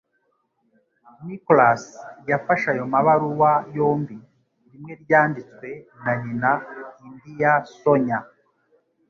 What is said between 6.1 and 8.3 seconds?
nyina indi ya Sonya.